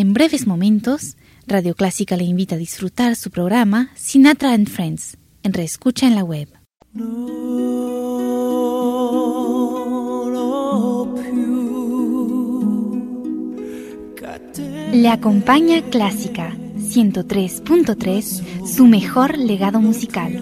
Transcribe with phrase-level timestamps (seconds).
[0.00, 1.16] En breves momentos,
[1.48, 6.22] Radio Clásica le invita a disfrutar su programa Sinatra and Friends en Reescucha en la
[6.22, 6.48] web.
[14.92, 20.32] Le acompaña Clásica 103.3, su mejor legado musical.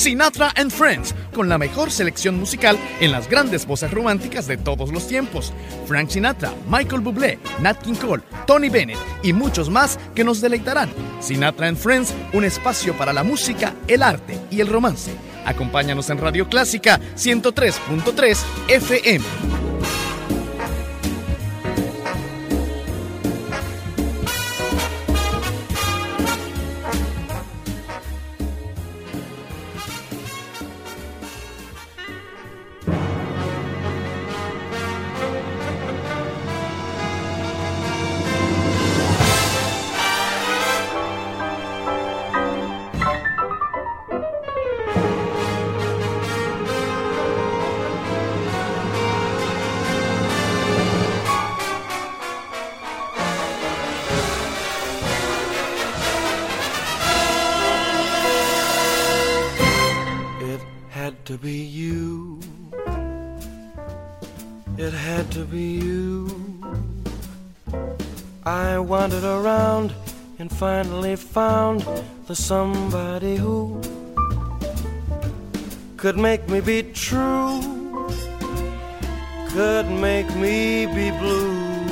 [0.00, 4.90] Sinatra and Friends, con la mejor selección musical en las grandes voces románticas de todos
[4.90, 5.52] los tiempos.
[5.86, 10.88] Frank Sinatra, Michael Bublé, Nat King Cole, Tony Bennett y muchos más que nos deleitarán.
[11.20, 15.10] Sinatra and Friends, un espacio para la música, el arte y el romance.
[15.44, 18.38] Acompáñanos en Radio Clásica 103.3
[18.68, 19.59] FM.
[70.60, 73.80] For somebody who
[75.96, 77.62] could make me be true,
[79.48, 81.88] could make me be blue,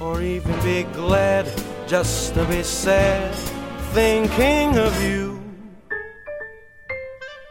[0.00, 1.46] or even be glad
[1.86, 3.32] just to be sad
[3.94, 5.40] thinking of you.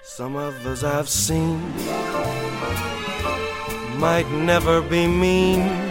[0.03, 1.61] Some others I've seen
[3.97, 5.86] might never be mean,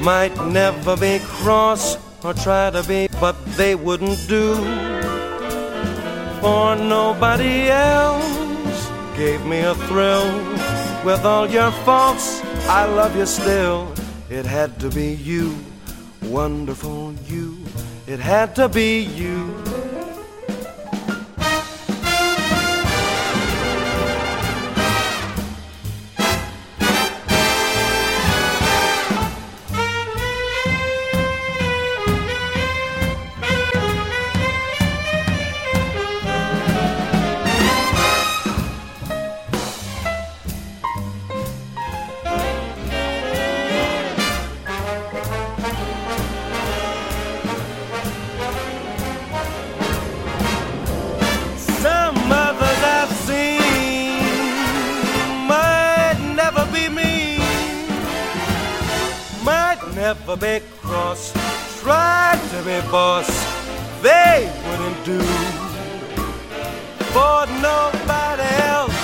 [0.00, 4.54] might never be cross or try to be, but they wouldn't do.
[6.40, 10.26] For nobody else gave me a thrill.
[11.04, 13.92] With all your faults, I love you still.
[14.30, 15.56] It had to be you,
[16.22, 17.56] wonderful you.
[18.06, 19.54] It had to be you.
[60.08, 61.32] never be cross.
[61.82, 63.28] Tried to be boss,
[64.00, 65.20] they wouldn't do.
[67.14, 67.38] For
[67.70, 68.98] nobody else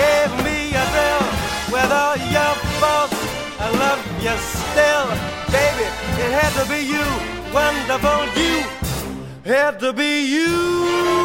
[0.00, 1.26] gave me a thrill.
[1.74, 3.12] Whether you're boss,
[3.64, 5.06] I love you still.
[5.54, 5.86] Baby,
[6.24, 7.06] it had to be you,
[7.54, 8.56] wonderful you.
[9.44, 11.19] Had to be you.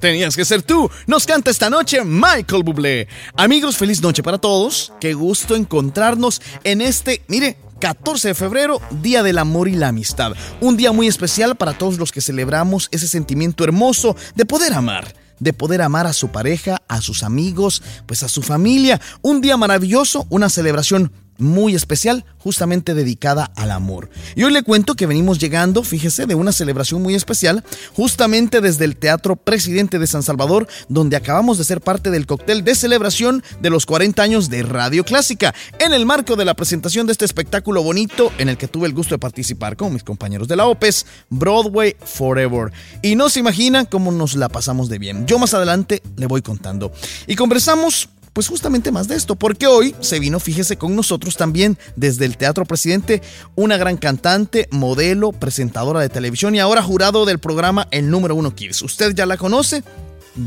[0.00, 0.90] Tenías que ser tú.
[1.06, 3.08] Nos canta esta noche Michael Bublé.
[3.36, 4.92] Amigos, feliz noche para todos.
[5.00, 10.32] Qué gusto encontrarnos en este, mire, 14 de febrero, Día del Amor y la Amistad.
[10.60, 15.14] Un día muy especial para todos los que celebramos ese sentimiento hermoso de poder amar
[15.38, 19.00] de poder amar a su pareja, a sus amigos, pues a su familia.
[19.22, 24.08] Un día maravilloso, una celebración muy especial, justamente dedicada al amor.
[24.34, 28.84] Y hoy le cuento que venimos llegando, fíjese, de una celebración muy especial, justamente desde
[28.84, 33.42] el Teatro Presidente de San Salvador, donde acabamos de ser parte del cóctel de celebración
[33.60, 37.24] de los 40 años de Radio Clásica, en el marco de la presentación de este
[37.24, 40.66] espectáculo bonito en el que tuve el gusto de participar con mis compañeros de la
[40.66, 42.72] OPES, Broadway Forever.
[43.02, 45.26] Y no se imagina cómo nos la pasamos de bien.
[45.26, 46.92] Yo más adelante le voy contando.
[47.26, 51.78] Y conversamos pues justamente más de esto, porque hoy se vino, fíjese, con nosotros también
[51.96, 53.22] desde el Teatro Presidente,
[53.54, 58.54] una gran cantante, modelo, presentadora de televisión y ahora jurado del programa El Número Uno
[58.54, 58.82] Kids.
[58.82, 59.82] Usted ya la conoce,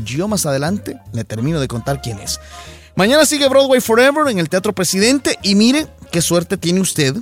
[0.04, 2.38] yo más adelante le termino de contar quién es.
[2.94, 7.16] Mañana sigue Broadway Forever en el Teatro Presidente y mire qué suerte tiene usted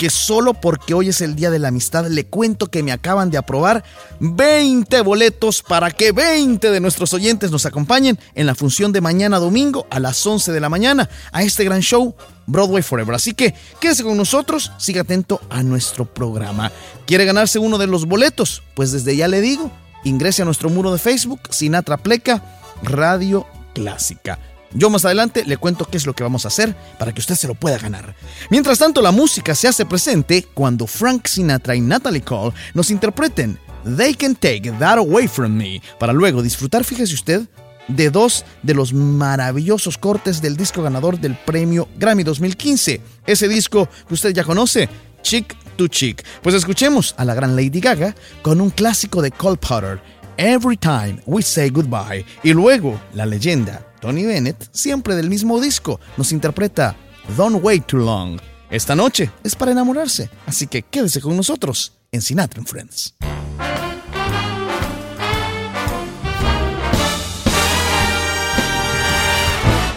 [0.00, 3.28] que solo porque hoy es el Día de la Amistad le cuento que me acaban
[3.28, 3.84] de aprobar
[4.20, 9.38] 20 boletos para que 20 de nuestros oyentes nos acompañen en la función de mañana
[9.38, 12.14] domingo a las 11 de la mañana a este gran show
[12.46, 13.14] Broadway Forever.
[13.14, 16.72] Así que quédese con nosotros, siga atento a nuestro programa.
[17.06, 18.62] ¿Quiere ganarse uno de los boletos?
[18.74, 19.70] Pues desde ya le digo,
[20.04, 22.42] ingrese a nuestro muro de Facebook, Sinatra Pleca,
[22.82, 24.38] Radio Clásica.
[24.72, 27.34] Yo más adelante le cuento qué es lo que vamos a hacer para que usted
[27.34, 28.14] se lo pueda ganar.
[28.50, 33.58] Mientras tanto, la música se hace presente cuando Frank Sinatra y Natalie Cole nos interpreten
[33.96, 37.42] They Can Take That Away From Me, para luego disfrutar, fíjese usted,
[37.88, 43.00] de dos de los maravillosos cortes del disco ganador del premio Grammy 2015.
[43.26, 44.88] Ese disco que usted ya conoce,
[45.22, 46.24] Chick to Chick.
[46.42, 50.00] Pues escuchemos a la gran Lady Gaga con un clásico de Cole Potter,
[50.36, 56.00] Every Time We Say Goodbye, y luego la leyenda Tony Bennett, siempre del mismo disco,
[56.16, 56.96] nos interpreta
[57.36, 58.40] Don't Wait Too Long.
[58.70, 63.14] Esta noche es para enamorarse, así que quédese con nosotros en Sinatra Friends.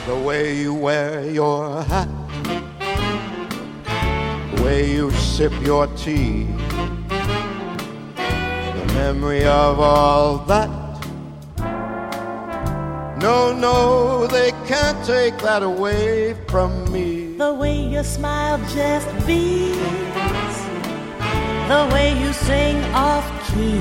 [0.05, 2.09] The way you wear your hat,
[4.55, 6.45] the way you sip your tea,
[8.17, 10.82] the memory of all that
[13.23, 17.37] no, no, they can't take that away from me.
[17.37, 20.57] The way your smile just beats,
[21.71, 23.79] the way you sing off key,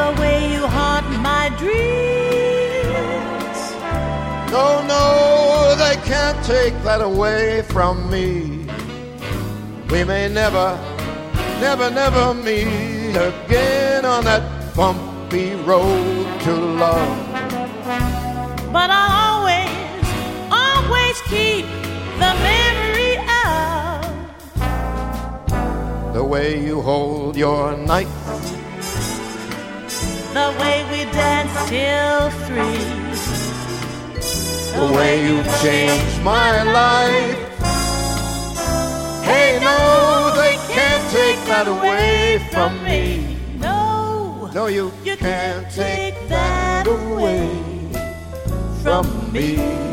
[0.00, 1.90] the way you haunt my dreams.
[4.50, 8.64] No, no, they can't take that away from me.
[9.90, 10.68] We may never,
[11.60, 17.32] never, never meet again on that bump bumpy road to love.
[18.72, 19.70] But I'll always,
[20.50, 21.66] always keep
[22.18, 23.16] the memory
[23.46, 24.02] of
[26.14, 28.08] the way you hold your knife,
[30.34, 32.78] the way we dance till three,
[34.14, 37.38] the, the way you changed my life.
[39.22, 43.29] Hey, no, they can't take that away from me.
[44.52, 47.48] No, you, you can't, can't take that away
[48.82, 49.89] from me.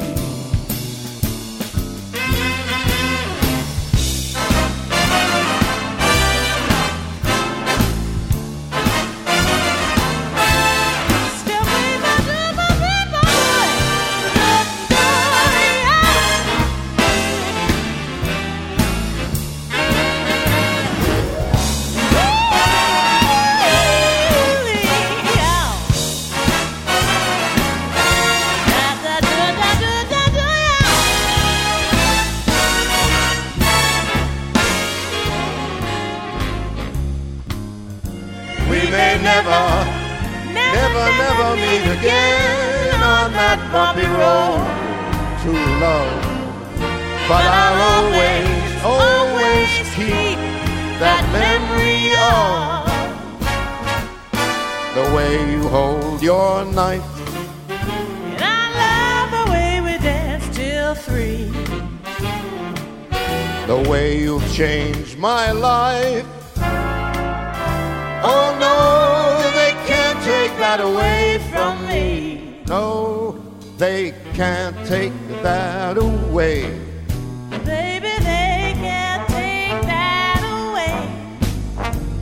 [41.98, 44.62] Again on that bumpy road
[45.44, 45.52] to
[45.84, 46.24] love.
[47.28, 48.48] But I'll always,
[48.84, 50.38] always keep
[51.04, 52.88] that memory of
[54.96, 57.04] the way you hold your knife.
[57.70, 61.52] And I love the way we dance till three.
[63.68, 66.26] The way you've changed my life.
[68.30, 68.97] Oh no,
[70.80, 72.62] away from me.
[72.68, 73.42] No,
[73.78, 76.64] they can't take that away.
[77.66, 81.40] Baby, they can't take that away.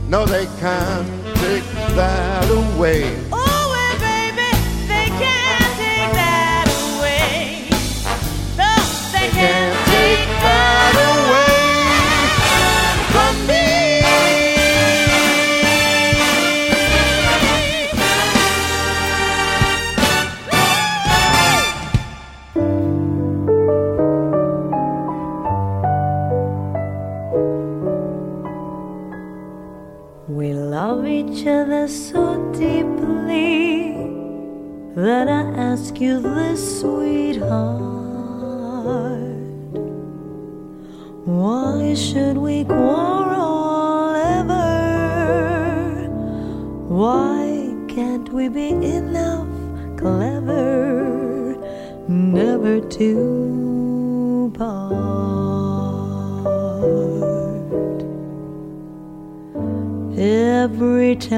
[0.08, 3.25] No, they can't take that away.
[41.96, 46.08] Should we quarrel ever?
[46.88, 49.48] Why can't we be enough
[49.96, 51.56] clever
[52.08, 55.06] never to part?
[60.18, 61.36] every time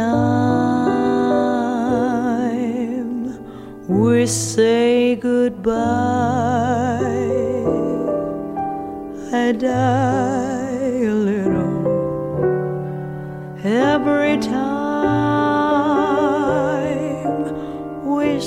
[3.89, 5.79] we say goodbye.
[9.31, 11.87] I die a little
[13.63, 14.57] every time
[18.07, 18.41] we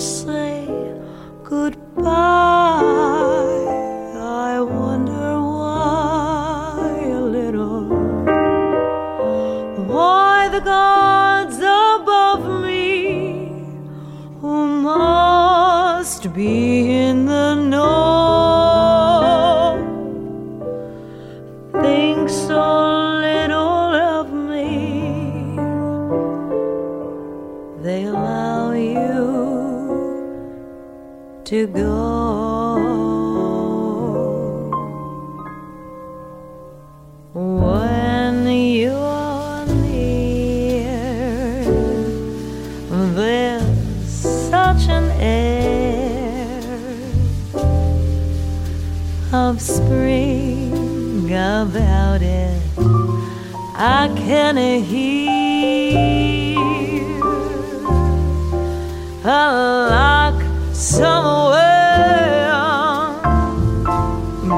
[59.24, 60.42] a lock
[60.74, 62.52] somewhere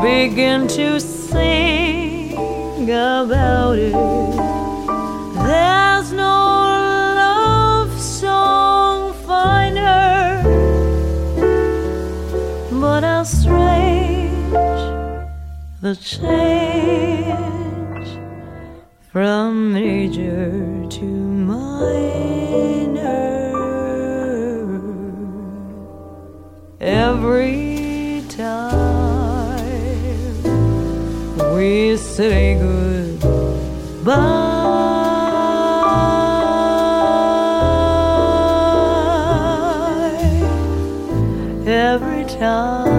[0.02, 3.92] begin to sing about it.
[5.34, 6.24] There's no
[7.20, 10.42] love song finer,
[12.72, 14.54] but how strange
[15.82, 17.38] the change
[19.12, 20.73] from major
[32.16, 34.06] say goodbye
[41.66, 42.94] every time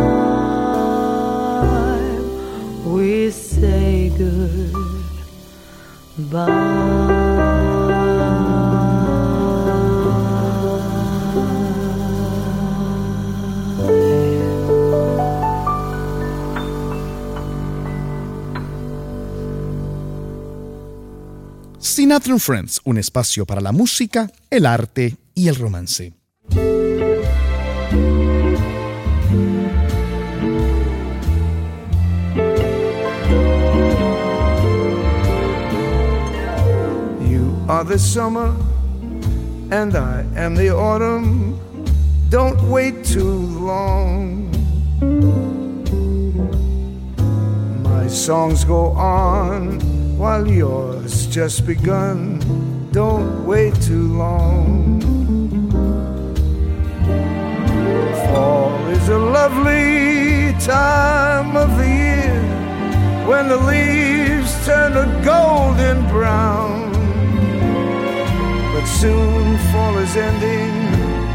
[2.92, 4.08] we say
[6.18, 6.63] goodbye.
[22.14, 26.12] And Friends, un espacio para la música, el arte y el romance.
[26.48, 26.62] You
[37.66, 38.52] are the summer,
[39.72, 41.58] and I am the autumn.
[42.30, 44.52] Don't wait too long.
[47.82, 49.93] My songs go on
[50.24, 52.40] while yours just begun.
[52.92, 54.98] Don't wait too long.
[58.24, 62.40] Fall is a lovely time of the year
[63.28, 66.90] when the leaves turn a golden brown.
[68.72, 70.74] But soon fall is ending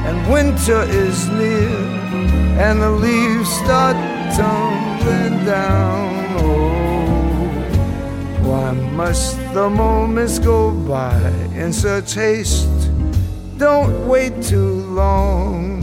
[0.08, 1.78] and winter is near,
[2.66, 3.98] and the leaves start
[4.36, 6.10] tumbling down.
[8.74, 11.18] Must the moments go by
[11.56, 12.68] in such haste?
[13.58, 15.82] Don't wait too long.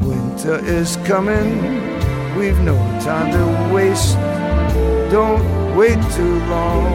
[0.00, 1.50] Winter is coming,
[2.36, 4.16] we've no time to waste.
[5.10, 6.86] Don't wait too long.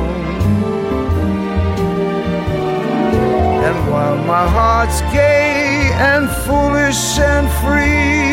[3.67, 8.28] And while my heart's gay and foolish and free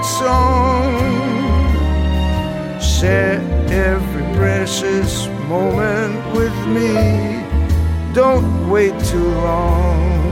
[0.00, 0.96] its song,
[2.80, 3.38] share
[3.68, 7.44] every precious moment with me.
[8.14, 10.29] Don't wait too long.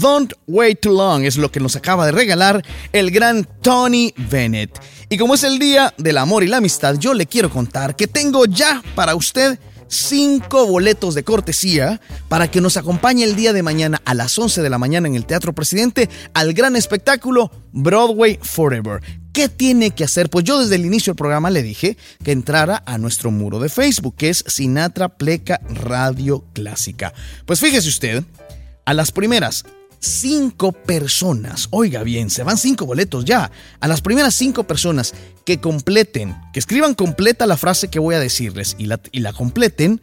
[0.00, 4.78] Don't Wait Too Long es lo que nos acaba de regalar el gran Tony Bennett.
[5.08, 8.06] Y como es el día del amor y la amistad, yo le quiero contar que
[8.06, 13.62] tengo ya para usted cinco boletos de cortesía para que nos acompañe el día de
[13.62, 18.38] mañana a las 11 de la mañana en el Teatro Presidente al gran espectáculo Broadway
[18.42, 19.00] Forever.
[19.32, 20.28] ¿Qué tiene que hacer?
[20.28, 23.68] Pues yo desde el inicio del programa le dije que entrara a nuestro muro de
[23.68, 27.12] Facebook, que es Sinatra Pleca Radio Clásica.
[27.44, 28.24] Pues fíjese usted,
[28.86, 29.64] a las primeras
[30.06, 35.60] cinco personas, oiga bien, se van cinco boletos ya, a las primeras cinco personas que
[35.60, 40.00] completen, que escriban completa la frase que voy a decirles y la, completen,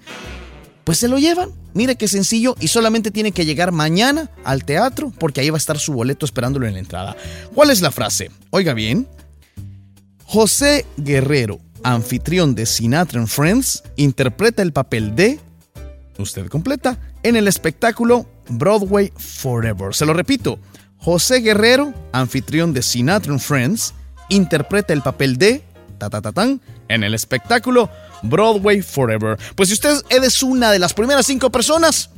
[0.83, 1.51] pues se lo llevan.
[1.74, 5.57] Mire qué sencillo y solamente tiene que llegar mañana al teatro porque ahí va a
[5.57, 7.17] estar su boleto esperándolo en la entrada.
[7.55, 8.29] ¿Cuál es la frase?
[8.51, 9.07] Oiga bien.
[10.25, 15.39] José Guerrero, anfitrión de Sinatra and Friends, interpreta el papel de...
[16.19, 19.94] Usted completa en el espectáculo Broadway Forever.
[19.94, 20.60] Se lo repito,
[20.98, 23.94] José Guerrero, anfitrión de Sinatra and Friends,
[24.30, 25.64] interpreta el papel de
[26.90, 27.90] en el espectáculo
[28.24, 29.38] Broadway Forever.
[29.56, 32.10] Pues si usted es una de las primeras cinco personas,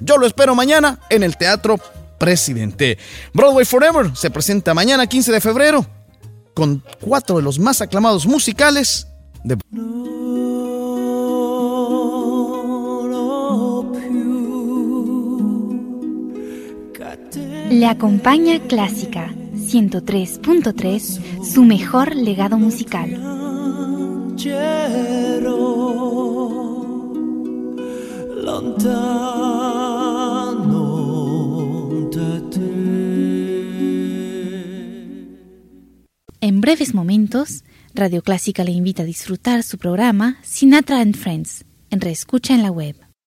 [0.00, 1.78] yo lo espero mañana en el Teatro
[2.18, 2.98] Presidente.
[3.32, 5.86] Broadway Forever se presenta mañana 15 de febrero
[6.54, 9.08] con cuatro de los más aclamados musicales
[9.42, 9.58] de...
[17.70, 23.10] Le acompaña Clásica 103.3, su mejor legado musical.
[36.40, 42.00] En breves momentos, Radio Clásica le invita a disfrutar su programa Sinatra and Friends, en
[42.00, 42.96] reescucha en la web.